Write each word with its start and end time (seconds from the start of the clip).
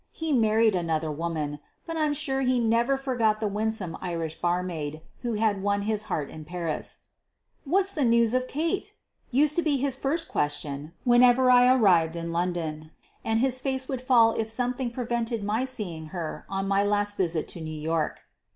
He 0.13 0.33
married 0.33 0.73
another 0.75 1.11
woman, 1.11 1.59
but 1.85 1.95
I 1.95 2.07
am 2.07 2.15
sure 2.15 2.41
he 2.41 2.59
never 2.59 2.97
forgot 2.97 3.39
the 3.39 3.47
winsome 3.47 3.95
Irish 4.01 4.33
barmaid 4.41 4.93
who 4.93 4.97
QUEEN 4.97 4.97
OF 4.97 5.21
THE 5.21 5.27
BURGLARS 5.27 5.39
4? 5.41 5.47
had 5.53 5.61
won 5.63 5.81
his 5.83 6.03
heart 6.05 6.29
in 6.31 6.43
Paris. 6.43 6.99
"What's 7.65 7.93
the 7.93 8.03
news 8.03 8.33
or 8.33 8.39
Kate?" 8.41 8.93
used 9.29 9.55
to 9.57 9.61
be 9.61 9.77
his 9.77 9.95
first 9.95 10.27
question 10.27 10.93
whenever 11.03 11.51
I 11.51 11.71
arrived 11.71 12.15
in 12.15 12.31
London, 12.33 12.89
and 13.23 13.41
his 13.41 13.59
face 13.59 13.87
would 13.87 14.01
fall 14.01 14.31
if 14.31 14.49
some 14.49 14.73
thing 14.73 14.89
prevented 14.89 15.43
my 15.43 15.65
seeing 15.65 16.07
her 16.07 16.47
on 16.49 16.67
my 16.67 16.83
last 16.83 17.15
visit 17.15 17.47
to 17.49 17.61
New 17.61 17.69
York. 17.79 18.21